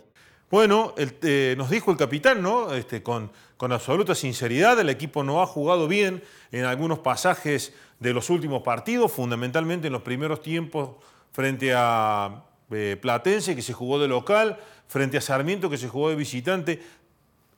Bueno, 0.50 0.92
eh, 0.96 1.54
nos 1.56 1.70
dijo 1.70 1.92
el 1.92 1.96
capitán, 1.96 2.42
¿no? 2.42 2.74
Este, 2.74 3.00
con, 3.00 3.30
con 3.56 3.70
absoluta 3.70 4.16
sinceridad, 4.16 4.80
el 4.80 4.88
equipo 4.88 5.22
no 5.22 5.40
ha 5.40 5.46
jugado 5.46 5.86
bien 5.86 6.20
en 6.50 6.64
algunos 6.64 6.98
pasajes 6.98 7.72
de 8.00 8.12
los 8.12 8.28
últimos 8.28 8.64
partidos, 8.64 9.12
fundamentalmente 9.12 9.86
en 9.86 9.92
los 9.92 10.02
primeros 10.02 10.42
tiempos 10.42 10.96
frente 11.30 11.72
a 11.76 12.42
Platense, 13.00 13.54
que 13.54 13.62
se 13.62 13.72
jugó 13.72 14.00
de 14.00 14.08
local, 14.08 14.58
frente 14.88 15.16
a 15.16 15.20
Sarmiento, 15.20 15.70
que 15.70 15.78
se 15.78 15.88
jugó 15.88 16.10
de 16.10 16.16
visitante. 16.16 16.82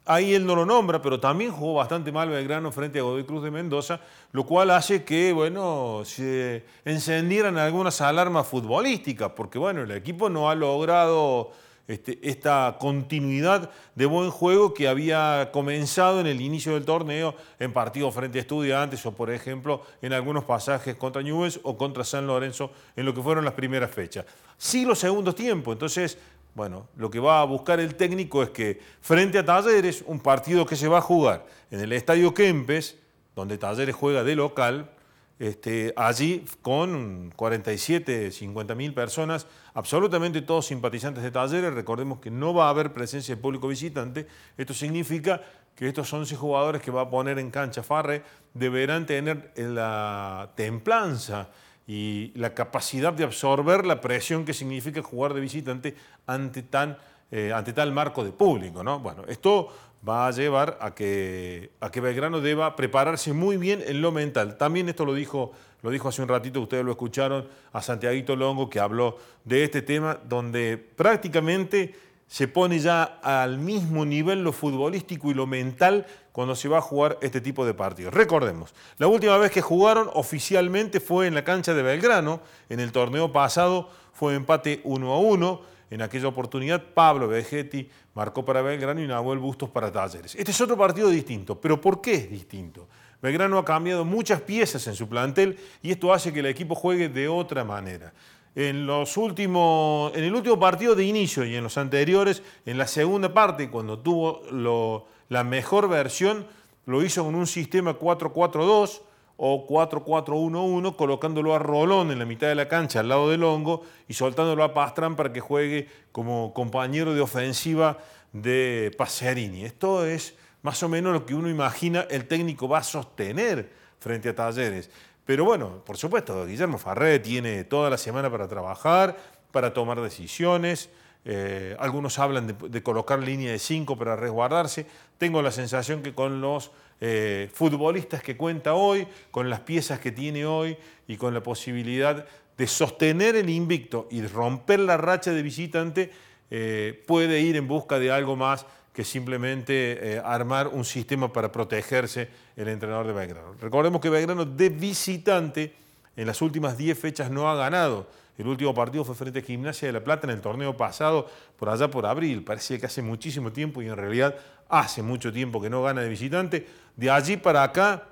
Ahí 0.05 0.35
él 0.35 0.45
no 0.45 0.57
lo 0.57 0.67
nombra, 0.67 1.01
pero 1.01 1.21
también 1.21 1.53
jugó 1.53 1.75
bastante 1.75 2.11
mal 2.11 2.29
Belgrano 2.29 2.73
frente 2.73 2.99
a 2.99 3.03
Godoy 3.03 3.25
Cruz 3.25 3.45
de 3.45 3.53
Mendoza, 3.53 4.01
lo 4.33 4.45
cual 4.45 4.71
hace 4.71 5.05
que, 5.05 5.33
bueno, 5.33 6.03
se 6.05 6.65
encendieran 6.85 7.57
algunas 7.57 8.01
alarmas 8.01 8.49
futbolísticas, 8.49 9.31
porque, 9.37 9.61
bueno, 9.61 9.83
el 9.83 9.93
equipo 9.93 10.29
no 10.29 10.51
ha 10.51 10.57
logrado 10.57 11.53
este, 11.89 12.19
esta 12.23 12.77
continuidad 12.79 13.71
de 13.95 14.07
buen 14.07 14.31
juego 14.31 14.73
que 14.73 14.89
había 14.89 15.51
comenzado 15.53 16.21
en 16.21 16.27
el 16.27 16.41
inicio 16.41 16.75
del 16.75 16.85
torneo 16.85 17.35
en 17.59 17.73
partidos 17.73 18.15
frente 18.15 18.39
a 18.39 18.43
estudiantes 18.43 19.05
o, 19.05 19.13
por 19.13 19.31
ejemplo, 19.31 19.83
en 20.01 20.13
algunos 20.13 20.45
pasajes 20.45 20.97
contra 20.97 21.23
Newell's 21.23 21.61
o 21.65 21.77
contra 21.77 22.05
San 22.05 22.27
Lorenzo 22.27 22.71
en 22.97 23.05
lo 23.05 23.13
que 23.13 23.21
fueron 23.21 23.45
las 23.45 23.55
primeras 23.55 23.91
fechas. 23.91 24.25
Sí 24.57 24.85
los 24.85 25.01
segundos 25.01 25.35
tiempos, 25.35 25.73
entonces 25.73 26.19
bueno, 26.55 26.89
lo 26.97 27.11
que 27.11 27.19
va 27.19 27.41
a 27.41 27.45
buscar 27.45 27.81
el 27.81 27.95
técnico 27.95 28.43
es 28.43 28.51
que 28.51 28.81
frente 29.01 29.39
a 29.39 29.45
Talleres, 29.45 30.05
un 30.07 30.21
partido 30.21 30.67
que 30.67 30.77
se 30.77 30.89
va 30.89 30.99
a 30.99 31.03
jugar 31.03 31.47
en 31.71 31.81
el 31.81 31.93
Estadio 31.93 32.35
Kempes, 32.35 32.99
donde 33.35 33.57
Talleres 33.57 33.95
juega 33.95 34.23
de 34.23 34.37
local, 34.37 34.91
este, 35.39 35.93
allí 35.97 36.45
con 36.61 37.33
47, 37.35 38.31
50 38.31 38.75
mil 38.75 38.93
personas, 38.93 39.47
absolutamente 39.73 40.43
todos 40.43 40.67
simpatizantes 40.67 41.23
de 41.23 41.31
Talleres, 41.31 41.73
recordemos 41.73 42.21
que 42.21 42.31
no 42.31 42.53
va 42.53 42.67
a 42.67 42.71
haber 42.71 42.93
presencia 42.93 43.35
de 43.35 43.41
público 43.41 43.67
visitante, 43.67 44.27
esto 44.59 44.75
significa 44.75 45.43
que 45.75 45.89
estos 45.89 46.13
11 46.13 46.37
jugadores 46.37 46.83
que 46.83 46.91
va 46.91 47.03
a 47.03 47.11
poner 47.11 47.39
en 47.39 47.51
cancha 47.51 47.83
Farre 47.83 48.23
deberán 48.53 49.07
tener 49.07 49.53
la 49.57 50.51
templanza 50.55 51.49
y 51.95 52.33
la 52.37 52.55
capacidad 52.55 53.13
de 53.13 53.25
absorber 53.25 53.85
la 53.85 54.01
presión 54.01 54.47
que 54.47 54.55
significa 54.55 55.03
jugar 55.03 55.35
de 55.35 55.43
visitante 55.43 55.95
ante, 56.27 56.63
tan, 56.63 56.97
eh, 57.31 57.53
ante 57.55 57.75
tal 57.75 57.93
marco 57.93 58.25
de 58.25 58.33
público. 58.33 58.83
¿no? 58.83 58.99
Bueno, 59.01 59.25
esto 59.29 59.69
va 60.09 60.27
a 60.27 60.31
llevar 60.31 60.79
a 60.81 60.95
que, 60.95 61.73
a 61.81 61.91
que 61.91 62.01
Belgrano 62.01 62.41
deba 62.41 62.77
prepararse 62.77 63.35
muy 63.35 63.59
bien 63.59 63.85
en 63.87 64.01
lo 64.01 64.11
mental. 64.11 64.57
También 64.57 64.89
esto 64.89 65.05
lo 65.05 65.13
dijo, 65.13 65.53
lo 65.83 65.91
dijo 65.91 66.09
hace 66.09 66.23
un 66.23 66.29
ratito, 66.29 66.63
ustedes 66.63 66.83
lo 66.83 66.93
escucharon, 66.93 67.47
a 67.75 67.83
Santiaguito 67.83 68.37
Longo, 68.37 68.71
que 68.71 68.81
habló 68.81 69.19
de 69.45 69.63
este 69.63 69.83
tema, 69.83 70.19
donde 70.27 70.79
prácticamente 70.79 71.95
se 72.33 72.49
pone 72.49 72.79
ya 72.79 73.03
al 73.23 73.59
mismo 73.59 74.07
nivel 74.07 74.43
lo 74.43 74.55
futbolístico 74.55 75.31
y 75.31 75.35
lo 75.35 75.47
mental 75.47 76.07
cuando 76.33 76.57
se 76.57 76.67
va 76.67 76.79
a 76.79 76.81
jugar 76.81 77.19
este 77.21 77.43
tipo 77.43 77.67
de 77.67 77.75
partidos. 77.75 78.15
Recordemos, 78.15 78.75
la 78.97 79.07
última 79.07 79.37
vez 79.37 79.51
que 79.51 79.61
jugaron 79.61 80.09
oficialmente 80.15 80.99
fue 80.99 81.27
en 81.27 81.35
la 81.35 81.45
cancha 81.45 81.75
de 81.75 81.83
Belgrano, 81.83 82.41
en 82.71 82.81
el 82.81 82.91
torneo 82.91 83.33
pasado 83.33 83.91
fue 84.15 84.35
empate 84.35 84.81
1 84.85 85.13
a 85.13 85.19
1, 85.19 85.61
en 85.91 86.01
aquella 86.01 86.29
oportunidad 86.29 86.83
Pablo 86.95 87.29
Vegetti 87.29 87.91
marcó 88.15 88.47
para 88.47 88.63
Belgrano 88.63 89.03
y 89.03 89.07
Nahuel 89.07 89.39
Bustos 89.39 89.69
para 89.69 89.93
Talleres. 89.93 90.35
Este 90.35 90.53
es 90.53 90.61
otro 90.63 90.79
partido 90.79 91.11
distinto, 91.11 91.61
pero 91.61 91.83
¿por 91.83 92.01
qué 92.01 92.15
es 92.15 92.31
distinto? 92.31 92.89
Belgrano 93.21 93.59
ha 93.59 93.65
cambiado 93.67 94.07
muchas 94.07 94.41
piezas 94.41 94.87
en 94.87 94.95
su 94.95 95.07
plantel 95.07 95.59
y 95.83 95.91
esto 95.91 96.15
hace 96.15 96.33
que 96.33 96.41
el 96.41 96.47
equipo 96.47 96.75
juegue 96.75 97.11
de 97.11 97.29
otra 97.29 97.63
manera 97.63 98.15
en, 98.55 98.87
los 98.87 99.17
últimos, 99.17 100.15
en 100.15 100.25
el 100.25 100.35
último 100.35 100.59
partido 100.59 100.95
de 100.95 101.05
inicio 101.05 101.45
y 101.45 101.55
en 101.57 101.65
los 101.65 101.79
anteriores, 101.79 102.43
en 102.67 102.79
la 102.79 102.87
segunda 102.87 103.33
parte, 103.33 103.71
cuando 103.71 103.99
tuvo 103.99 105.07
la 105.29 105.45
mejor 105.45 105.89
versión, 105.89 106.47
lo 106.87 107.03
hizo 107.03 107.25
con 107.25 107.35
un 107.35 107.47
sistema 107.47 107.99
4-4-2 107.99 109.01
o 109.37 109.67
4-4-1-1, 109.67 110.97
colocándolo 110.97 111.55
a 111.55 111.59
Rolón 111.59 112.11
en 112.11 112.19
la 112.19 112.25
mitad 112.25 112.49
de 112.49 112.55
la 112.55 112.69
cancha 112.69 113.01
al 113.01 113.09
lado 113.09 113.31
del 113.31 113.43
hongo 113.43 113.83
y 114.09 114.15
soltándolo 114.15 114.63
a 114.63 114.75
Pastrán 114.75 115.17
para 115.17 115.33
que 115.33 115.41
juegue 115.41 115.89
como 116.13 116.53
compañero 116.53 117.15
de 117.15 117.21
ofensiva 117.21 117.99
de 118.33 118.95
Paserini. 118.97 119.65
Esto 119.65 120.05
es 120.05 120.37
más 120.63 120.83
o 120.83 120.89
menos 120.89 121.13
lo 121.13 121.27
que 121.27 121.35
uno 121.35 121.49
imagina 121.49 122.07
el 122.11 122.29
técnico 122.29 122.69
va 122.69 122.79
a 122.79 122.85
sostener 122.85 123.71
frente 123.99 124.29
a 124.29 124.35
Talleres. 124.35 124.91
Pero 125.25 125.45
bueno, 125.45 125.83
por 125.85 125.97
supuesto, 125.97 126.47
Guillermo 126.47 126.79
Farré 126.79 127.19
tiene 127.21 127.65
toda 127.65 127.89
la 127.91 127.99
semana 127.99 128.31
para 128.31 128.49
trabajar, 128.49 129.17
para 129.53 129.73
tomar 129.73 130.01
decisiones. 130.01 130.91
Eh, 131.25 131.77
algunos 131.79 132.19
hablan 132.19 132.57
de, 132.59 132.83
colocar 132.83 133.21
línea 133.21 133.53
de 133.53 133.59
5 133.59 133.97
para 133.97 134.17
resguardarse. 134.17 134.87
Tengo 135.19 135.41
la 135.41 135.53
sensación 135.53 136.03
que 136.03 136.15
con 136.15 136.41
los 136.41 136.73
eh, 137.01 137.49
futbolistas 137.53 138.23
que 138.23 138.37
cuenta 138.37 138.75
hoy, 138.75 139.07
con 139.31 139.49
las 139.49 139.61
piezas 139.61 140.01
que 140.01 140.11
tiene 140.11 140.45
hoy 140.45 140.77
y 141.07 141.17
con 141.17 141.35
la 141.35 141.43
posibilidad 141.43 142.27
de 142.57 142.67
sostener 142.67 143.37
el 143.37 143.51
invicto 143.51 144.09
y 144.11 144.27
romper 144.27 144.81
la 144.81 144.97
racha 144.97 145.33
de 145.33 145.43
visitante, 145.43 146.11
eh, 146.51 147.03
puede 147.07 147.41
ir 147.41 147.57
en 147.57 147.69
busca 147.69 147.99
de 147.99 148.11
algo 148.11 148.37
más 148.37 148.67
que 148.93 149.05
simplemente 149.05 150.15
eh, 150.17 150.23
armar 150.25 150.69
un 150.69 150.85
sistema 150.85 151.33
para 151.33 151.51
protegerse 151.51 152.29
el 152.57 152.69
entrenador 152.69 153.07
de 153.07 153.13
Belgrano. 153.13 153.55
Recordemos 153.61 154.01
que 154.01 154.11
Belgrano 154.11 154.45
de 154.45 154.69
visitante 154.69 155.75
en 156.17 156.27
las 156.27 156.43
últimas 156.43 156.77
10 156.77 156.99
fechas 156.99 157.31
no 157.31 157.49
ha 157.49 157.55
ganado. 157.55 158.07
El 158.37 158.49
último 158.49 158.75
partido 158.75 159.05
fue 159.05 159.15
frente 159.15 159.39
a 159.39 159.43
Gimnasia 159.43 159.89
de 159.89 159.93
La 159.93 160.05
Plata 160.05 160.27
en 160.27 160.33
el 160.33 160.41
torneo 160.41 160.77
pasado, 160.77 161.27
por 161.59 161.69
allá 161.69 161.91
por 161.91 162.07
abril. 162.07 162.45
Parecía 162.45 162.79
que 162.79 162.87
hace 162.87 163.03
muchísimo 163.03 163.53
tiempo 163.53 163.83
y 163.83 163.89
en 163.89 163.97
realidad 163.97 164.37
hace 164.69 165.03
mucho 165.03 165.33
tiempo 165.33 165.61
que 165.61 165.71
no 165.71 165.83
gana 165.83 166.01
de 166.01 166.09
visitante. 166.09 166.67
De 166.97 167.11
allí 167.11 167.37
para 167.37 167.63
acá 167.63 168.09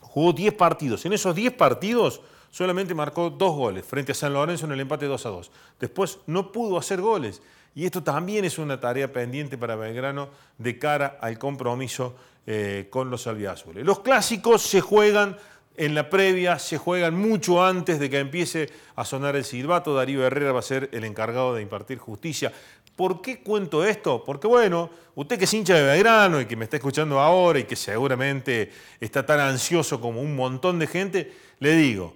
jugó 0.00 0.32
10 0.32 0.54
partidos. 0.54 1.04
En 1.04 1.12
esos 1.12 1.34
10 1.34 1.52
partidos 1.54 2.20
solamente 2.50 2.94
marcó 2.94 3.30
dos 3.30 3.54
goles 3.54 3.84
frente 3.84 4.12
a 4.12 4.14
San 4.14 4.32
Lorenzo 4.32 4.66
en 4.66 4.72
el 4.72 4.80
empate 4.80 5.06
2 5.06 5.26
a 5.26 5.28
2. 5.28 5.50
Después 5.80 6.18
no 6.26 6.52
pudo 6.52 6.78
hacer 6.78 7.00
goles. 7.00 7.40
Y 7.76 7.84
esto 7.84 8.02
también 8.02 8.46
es 8.46 8.58
una 8.58 8.80
tarea 8.80 9.12
pendiente 9.12 9.58
para 9.58 9.76
Belgrano 9.76 10.30
de 10.56 10.78
cara 10.78 11.18
al 11.20 11.38
compromiso 11.38 12.16
eh, 12.46 12.86
con 12.88 13.10
los 13.10 13.26
albiazules. 13.26 13.84
Los 13.84 14.00
clásicos 14.00 14.62
se 14.62 14.80
juegan 14.80 15.36
en 15.76 15.94
la 15.94 16.08
previa, 16.08 16.58
se 16.58 16.78
juegan 16.78 17.14
mucho 17.14 17.62
antes 17.62 18.00
de 18.00 18.08
que 18.08 18.18
empiece 18.18 18.70
a 18.94 19.04
sonar 19.04 19.36
el 19.36 19.44
silbato. 19.44 19.94
Darío 19.94 20.26
Herrera 20.26 20.52
va 20.52 20.60
a 20.60 20.62
ser 20.62 20.88
el 20.90 21.04
encargado 21.04 21.54
de 21.54 21.60
impartir 21.60 21.98
justicia. 21.98 22.50
¿Por 22.96 23.20
qué 23.20 23.42
cuento 23.42 23.84
esto? 23.84 24.24
Porque 24.24 24.46
bueno, 24.46 24.88
usted 25.14 25.38
que 25.38 25.44
es 25.44 25.52
hincha 25.52 25.74
de 25.74 25.82
Belgrano 25.82 26.40
y 26.40 26.46
que 26.46 26.56
me 26.56 26.64
está 26.64 26.78
escuchando 26.78 27.20
ahora 27.20 27.58
y 27.58 27.64
que 27.64 27.76
seguramente 27.76 28.72
está 29.00 29.26
tan 29.26 29.38
ansioso 29.38 30.00
como 30.00 30.22
un 30.22 30.34
montón 30.34 30.78
de 30.78 30.86
gente, 30.86 31.30
le 31.58 31.76
digo, 31.76 32.14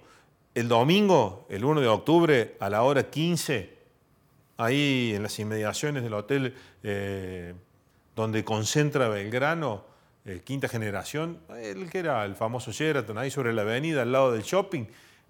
el 0.55 0.67
domingo, 0.67 1.45
el 1.49 1.63
1 1.63 1.81
de 1.81 1.87
octubre, 1.87 2.55
a 2.59 2.67
la 2.67 2.81
hora 2.81 3.11
15, 3.11 3.80
ahí 4.63 5.13
en 5.15 5.23
las 5.23 5.37
inmediaciones 5.39 6.03
del 6.03 6.13
hotel 6.13 6.55
eh, 6.83 7.53
donde 8.15 8.43
concentra 8.43 9.09
Belgrano, 9.09 9.85
eh, 10.25 10.41
quinta 10.43 10.67
generación, 10.67 11.39
el 11.61 11.89
que 11.89 11.99
era 11.99 12.23
el 12.25 12.35
famoso 12.35 12.71
Sheraton, 12.71 13.17
ahí 13.17 13.31
sobre 13.31 13.53
la 13.53 13.63
avenida, 13.63 14.03
al 14.03 14.11
lado 14.11 14.31
del 14.31 14.43
shopping, 14.43 14.85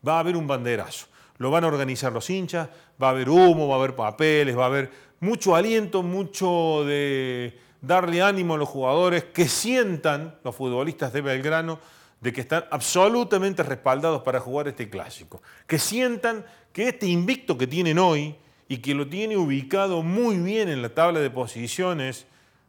va 0.05 0.17
a 0.17 0.19
haber 0.19 0.35
un 0.35 0.47
banderazo. 0.47 1.07
Lo 1.37 1.49
van 1.49 1.63
a 1.63 1.67
organizar 1.67 2.11
los 2.11 2.29
hinchas, 2.29 2.69
va 3.01 3.07
a 3.07 3.11
haber 3.11 3.29
humo, 3.29 3.67
va 3.67 3.75
a 3.75 3.77
haber 3.79 3.95
papeles, 3.95 4.57
va 4.57 4.63
a 4.63 4.67
haber 4.67 4.91
mucho 5.19 5.55
aliento, 5.55 6.03
mucho 6.03 6.83
de 6.85 7.57
darle 7.81 8.21
ánimo 8.21 8.55
a 8.55 8.57
los 8.57 8.69
jugadores, 8.69 9.23
que 9.25 9.47
sientan 9.47 10.35
los 10.43 10.55
futbolistas 10.55 11.13
de 11.13 11.21
Belgrano 11.21 11.79
de 12.19 12.31
que 12.31 12.41
están 12.41 12.65
absolutamente 12.69 13.63
respaldados 13.63 14.21
para 14.21 14.39
jugar 14.39 14.67
este 14.67 14.89
clásico. 14.89 15.41
Que 15.65 15.79
sientan 15.79 16.45
que 16.71 16.89
este 16.89 17.07
invicto 17.07 17.57
que 17.57 17.65
tienen 17.65 17.97
hoy, 17.97 18.35
y 18.71 18.77
que 18.77 18.95
lo 18.95 19.05
tiene 19.05 19.35
ubicado 19.35 20.01
muy 20.01 20.37
bien 20.37 20.69
en 20.69 20.81
la 20.81 20.87
tabla 20.87 21.19
de 21.19 21.29
posiciones 21.29 22.25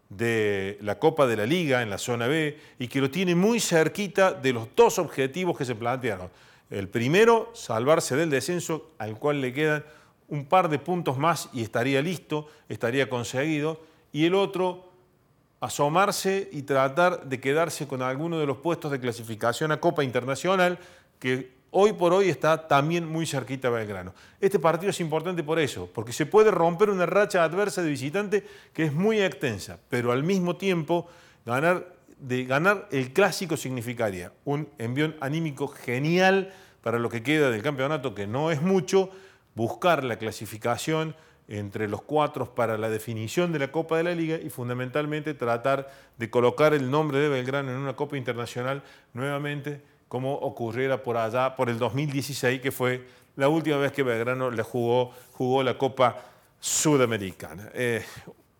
de 0.09 0.76
la 0.80 0.99
Copa 0.99 1.28
de 1.28 1.37
la 1.37 1.47
Liga 1.47 1.80
en 1.80 1.90
la 1.90 1.99
zona 1.99 2.26
B 2.26 2.59
y 2.80 2.88
que 2.88 3.00
lo 3.00 3.09
tiene 3.09 3.37
muy 3.37 3.61
cerquita 3.61 4.32
de 4.32 4.52
los 4.52 4.66
dos 4.75 4.99
objetivos 4.99 5.56
que 5.56 5.64
se 5.64 5.76
plantearon. 5.76 6.28
El 6.71 6.88
primero, 6.88 7.52
salvarse 7.54 8.16
del 8.16 8.30
descenso, 8.30 8.90
al 8.99 9.16
cual 9.16 9.40
le 9.40 9.52
quedan 9.52 9.85
un 10.26 10.44
par 10.44 10.68
de 10.68 10.80
puntos 10.80 11.18
más 11.18 11.49
y 11.52 11.62
estaría 11.62 12.02
listo, 12.02 12.49
estaría 12.68 13.09
conseguido. 13.09 13.80
Y 14.11 14.25
el 14.25 14.35
otro, 14.35 14.90
asomarse 15.61 16.49
y 16.50 16.62
tratar 16.62 17.28
de 17.28 17.38
quedarse 17.38 17.87
con 17.87 18.02
alguno 18.02 18.40
de 18.40 18.47
los 18.47 18.56
puestos 18.56 18.90
de 18.90 18.99
clasificación 18.99 19.71
a 19.71 19.78
Copa 19.78 20.02
Internacional 20.02 20.80
que 21.21 21.62
hoy 21.73 21.95
por 21.95 22.12
hoy 22.12 22.29
está 22.29 22.69
también 22.69 23.07
muy 23.07 23.26
cerquita 23.26 23.71
Belgrano. 23.71 24.14
Este 24.41 24.59
partido 24.59 24.91
es 24.91 25.00
importante 25.00 25.43
por 25.43 25.59
eso, 25.59 25.88
porque 25.93 26.12
se 26.12 26.26
puede 26.26 26.50
romper 26.50 26.91
una 26.91 27.07
racha 27.07 27.43
adversa 27.43 27.83
de 27.83 27.91
visitante 27.91 28.47
que 28.73 28.85
es 28.85 28.93
muy 28.93 29.21
extensa, 29.21 29.79
pero 29.88 30.12
al 30.12 30.23
mismo 30.23 30.57
tiempo 30.57 31.09
ganar, 31.45 31.95
de 32.19 32.45
ganar 32.45 32.88
el 32.93 33.12
clásico 33.12 33.57
significaría 33.57 34.33
un 34.45 34.69
envión 34.79 35.17
anímico 35.21 35.67
genial 35.67 36.52
para 36.83 36.99
lo 36.99 37.09
que 37.09 37.23
queda 37.23 37.50
del 37.50 37.62
campeonato, 37.62 38.14
que 38.14 38.26
no 38.26 38.50
es 38.50 38.61
mucho, 38.61 39.11
buscar 39.55 40.05
la 40.05 40.17
clasificación 40.19 41.17
entre 41.49 41.88
los 41.88 42.02
cuatro 42.02 42.55
para 42.55 42.79
la 42.79 42.88
definición 42.88 43.52
de 43.52 43.59
la 43.59 43.73
Copa 43.73 43.97
de 43.97 44.05
la 44.05 44.14
Liga 44.14 44.37
y 44.37 44.50
fundamentalmente 44.50 45.35
tratar 45.35 45.91
de 46.19 46.31
colocar 46.31 46.75
el 46.75 46.91
nombre 46.91 47.19
de 47.19 47.29
Belgrano 47.29 47.71
en 47.71 47.79
una 47.79 47.97
Copa 47.97 48.17
Internacional 48.17 48.83
nuevamente 49.12 49.83
como 50.12 50.35
ocurriera 50.35 51.02
por 51.02 51.16
allá, 51.16 51.57
por 51.57 51.71
el 51.71 51.78
2016, 51.78 52.61
que 52.61 52.71
fue 52.71 53.02
la 53.35 53.49
última 53.49 53.78
vez 53.78 53.92
que 53.92 54.02
Belgrano 54.02 54.50
le 54.50 54.62
jugó, 54.62 55.11
jugó 55.33 55.62
la 55.62 55.78
Copa 55.78 56.19
Sudamericana. 56.61 57.71
Eh, 57.73 58.04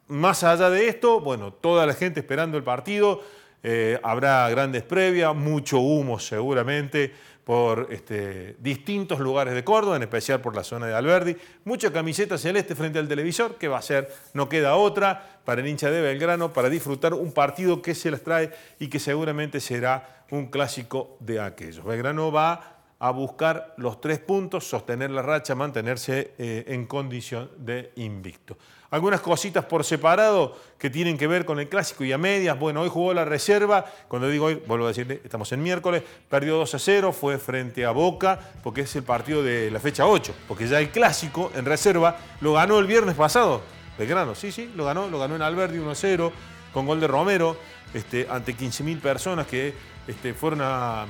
más 0.09 0.45
allá 0.45 0.71
de 0.71 0.89
esto, 0.89 1.21
bueno, 1.21 1.53
toda 1.53 1.85
la 1.85 1.93
gente 1.93 2.21
esperando 2.21 2.57
el 2.57 2.65
partido, 2.65 3.21
eh, 3.63 4.01
habrá 4.03 4.49
grandes 4.49 4.83
previas, 4.83 5.37
mucho 5.37 5.79
humo 5.81 6.19
seguramente 6.19 7.13
por 7.45 7.89
este, 7.91 8.57
distintos 8.61 9.19
lugares 9.19 9.55
de 9.55 9.65
Córdoba, 9.65 9.97
en 9.97 10.03
especial 10.03 10.41
por 10.41 10.55
la 10.55 10.63
zona 10.63 10.87
de 10.87 10.95
Alberdi. 10.95 11.37
Mucha 11.65 11.93
camiseta 11.93 12.39
celeste 12.39 12.75
frente 12.75 12.99
al 12.99 13.09
televisor, 13.09 13.57
que 13.57 13.69
va 13.69 13.79
a 13.79 13.83
ser, 13.83 14.13
no 14.33 14.49
queda 14.49 14.77
otra, 14.77 15.41
para 15.45 15.61
el 15.61 15.67
hincha 15.67 15.91
de 15.91 16.01
Belgrano, 16.01 16.53
para 16.53 16.69
disfrutar 16.69 17.15
un 17.15 17.33
partido 17.33 17.83
que 17.83 17.95
se 17.95 18.11
les 18.11 18.23
trae 18.23 18.53
y 18.79 18.89
que 18.89 19.01
seguramente 19.01 19.61
será 19.61 20.25
un 20.31 20.47
clásico 20.47 21.17
de 21.21 21.41
aquellos. 21.41 21.85
Belgrano 21.85 22.31
va 22.31 22.82
a 23.03 23.11
buscar 23.11 23.75
los 23.79 24.01
tres 24.01 24.21
puntos, 24.21 24.65
sostener 24.65 25.11
la 25.11 25.23
racha, 25.23 25.57
mantenerse 25.57 26.35
eh, 26.39 26.65
en 26.69 26.87
condición 26.87 27.51
de 27.59 27.91
invicto. 27.97 28.57
Algunas 28.91 29.21
cositas 29.21 29.65
por 29.65 29.83
separado 29.83 30.57
que 30.79 30.89
tienen 30.89 31.19
que 31.19 31.27
ver 31.27 31.45
con 31.45 31.59
el 31.59 31.69
clásico 31.69 32.05
y 32.05 32.13
a 32.13 32.19
medias. 32.19 32.57
Bueno, 32.57 32.83
hoy 32.83 32.89
jugó 32.89 33.13
la 33.13 33.25
reserva, 33.25 33.85
cuando 34.07 34.29
digo 34.29 34.45
hoy, 34.45 34.63
vuelvo 34.69 34.85
a 34.85 34.89
decirle, 34.89 35.21
estamos 35.25 35.51
en 35.51 35.65
miércoles, 35.65 36.05
perdió 36.29 36.59
2 36.59 36.75
a 36.77 36.79
0, 36.79 37.13
fue 37.13 37.39
frente 37.39 37.85
a 37.85 37.91
Boca, 37.91 38.39
porque 38.63 38.83
es 38.83 38.95
el 38.95 39.03
partido 39.03 39.43
de 39.43 39.73
la 39.73 39.81
fecha 39.81 40.07
8, 40.07 40.33
porque 40.47 40.69
ya 40.69 40.79
el 40.79 40.91
clásico 40.91 41.51
en 41.57 41.65
reserva 41.65 42.17
lo 42.41 42.53
ganó 42.53 42.79
el 42.79 42.87
viernes 42.87 43.17
pasado. 43.17 43.63
Belgrano, 43.99 44.37
sí, 44.37 44.53
sí, 44.53 44.71
lo 44.77 44.85
ganó, 44.85 45.09
lo 45.09 45.19
ganó 45.19 45.35
en 45.35 45.43
Alberdi 45.43 45.79
1 45.79 45.91
a 45.91 45.95
0, 45.97 46.33
con 46.73 46.87
gol 46.87 47.01
de 47.01 47.09
Romero, 47.09 47.57
este, 47.95 48.29
ante 48.31 48.55
15.000 48.55 49.01
personas 49.01 49.49
que 49.49 49.75
este, 50.07 50.35
fueron 50.35 50.61
a 50.63 51.07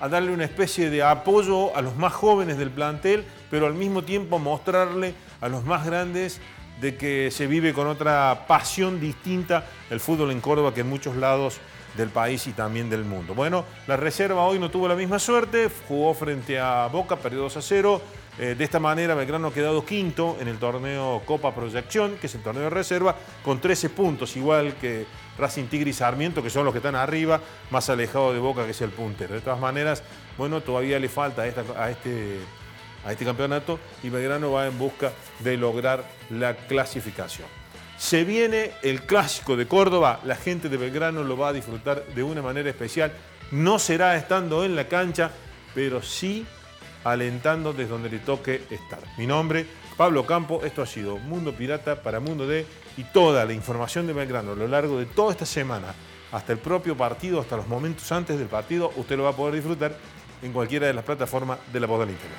a 0.00 0.08
darle 0.08 0.32
una 0.32 0.44
especie 0.44 0.90
de 0.90 1.02
apoyo 1.02 1.76
a 1.76 1.82
los 1.82 1.96
más 1.96 2.12
jóvenes 2.12 2.58
del 2.58 2.70
plantel, 2.70 3.24
pero 3.50 3.66
al 3.66 3.74
mismo 3.74 4.02
tiempo 4.02 4.38
mostrarle 4.38 5.14
a 5.40 5.48
los 5.48 5.64
más 5.64 5.84
grandes 5.84 6.40
de 6.80 6.96
que 6.96 7.30
se 7.30 7.46
vive 7.46 7.74
con 7.74 7.86
otra 7.86 8.46
pasión 8.48 9.00
distinta 9.00 9.66
el 9.90 10.00
fútbol 10.00 10.30
en 10.30 10.40
Córdoba 10.40 10.72
que 10.72 10.80
en 10.80 10.88
muchos 10.88 11.16
lados 11.16 11.60
del 11.96 12.08
país 12.08 12.46
y 12.46 12.52
también 12.52 12.88
del 12.88 13.04
mundo. 13.04 13.34
Bueno, 13.34 13.64
la 13.86 13.96
reserva 13.96 14.44
hoy 14.44 14.58
no 14.58 14.70
tuvo 14.70 14.88
la 14.88 14.94
misma 14.94 15.18
suerte, 15.18 15.68
jugó 15.88 16.14
frente 16.14 16.58
a 16.58 16.86
Boca, 16.86 17.16
perdió 17.16 17.40
2 17.40 17.56
a 17.56 17.62
0. 17.62 18.02
Eh, 18.42 18.54
de 18.54 18.64
esta 18.64 18.80
manera, 18.80 19.14
Belgrano 19.14 19.48
ha 19.48 19.52
quedado 19.52 19.84
quinto 19.84 20.38
en 20.40 20.48
el 20.48 20.56
torneo 20.58 21.20
Copa 21.26 21.54
Proyección, 21.54 22.16
que 22.16 22.26
es 22.26 22.34
el 22.34 22.40
torneo 22.40 22.64
de 22.64 22.70
reserva, 22.70 23.14
con 23.44 23.60
13 23.60 23.90
puntos, 23.90 24.34
igual 24.34 24.76
que 24.80 25.04
Racing 25.36 25.66
Tigre 25.66 25.90
y 25.90 25.92
Sarmiento, 25.92 26.42
que 26.42 26.48
son 26.48 26.64
los 26.64 26.72
que 26.72 26.78
están 26.78 26.94
arriba, 26.94 27.38
más 27.70 27.90
alejado 27.90 28.32
de 28.32 28.38
Boca, 28.38 28.64
que 28.64 28.70
es 28.70 28.80
el 28.80 28.92
puntero. 28.92 29.34
De 29.34 29.42
todas 29.42 29.60
maneras, 29.60 30.02
bueno, 30.38 30.62
todavía 30.62 30.98
le 30.98 31.10
falta 31.10 31.42
a, 31.42 31.84
a 31.84 31.90
este 31.90 32.38
a 33.04 33.12
este 33.12 33.24
campeonato 33.26 33.78
y 34.02 34.08
Belgrano 34.08 34.52
va 34.52 34.66
en 34.66 34.78
busca 34.78 35.12
de 35.40 35.58
lograr 35.58 36.04
la 36.30 36.54
clasificación. 36.54 37.48
Se 37.98 38.24
viene 38.24 38.72
el 38.82 39.02
clásico 39.02 39.54
de 39.54 39.66
Córdoba, 39.66 40.20
la 40.24 40.36
gente 40.36 40.70
de 40.70 40.78
Belgrano 40.78 41.24
lo 41.24 41.36
va 41.36 41.48
a 41.48 41.52
disfrutar 41.52 42.06
de 42.06 42.22
una 42.22 42.40
manera 42.40 42.70
especial. 42.70 43.12
No 43.50 43.78
será 43.78 44.16
estando 44.16 44.64
en 44.64 44.76
la 44.76 44.88
cancha, 44.88 45.30
pero 45.74 46.00
sí 46.00 46.46
alentando 47.04 47.72
desde 47.72 47.90
donde 47.90 48.10
le 48.10 48.18
toque 48.18 48.62
estar. 48.70 49.00
Mi 49.16 49.26
nombre, 49.26 49.66
Pablo 49.96 50.26
Campo, 50.26 50.62
esto 50.64 50.82
ha 50.82 50.86
sido 50.86 51.18
Mundo 51.18 51.52
Pirata 51.52 52.02
para 52.02 52.20
Mundo 52.20 52.46
D 52.46 52.66
y 52.96 53.04
toda 53.04 53.44
la 53.44 53.52
información 53.52 54.06
de 54.06 54.12
Belgrano 54.12 54.52
a 54.52 54.56
lo 54.56 54.68
largo 54.68 54.98
de 54.98 55.06
toda 55.06 55.32
esta 55.32 55.46
semana, 55.46 55.94
hasta 56.32 56.52
el 56.52 56.58
propio 56.58 56.96
partido, 56.96 57.40
hasta 57.40 57.56
los 57.56 57.68
momentos 57.68 58.10
antes 58.12 58.38
del 58.38 58.48
partido, 58.48 58.92
usted 58.96 59.16
lo 59.16 59.24
va 59.24 59.30
a 59.30 59.36
poder 59.36 59.54
disfrutar 59.54 59.96
en 60.42 60.52
cualquiera 60.52 60.86
de 60.86 60.94
las 60.94 61.04
plataformas 61.04 61.58
de 61.72 61.80
la 61.80 61.86
voz 61.86 62.00
del 62.00 62.10
interior. 62.10 62.38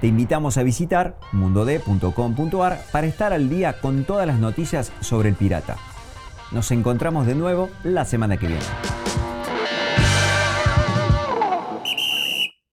Te 0.00 0.06
invitamos 0.06 0.56
a 0.56 0.62
visitar 0.62 1.18
mundod.com.ar 1.32 2.84
para 2.92 3.06
estar 3.06 3.32
al 3.32 3.48
día 3.48 3.80
con 3.80 4.04
todas 4.04 4.26
las 4.26 4.38
noticias 4.38 4.92
sobre 5.00 5.30
el 5.30 5.34
pirata. 5.34 5.76
Nos 6.50 6.70
encontramos 6.70 7.26
de 7.26 7.34
nuevo 7.34 7.70
la 7.84 8.04
semana 8.04 8.36
que 8.38 8.46
viene. 8.46 8.64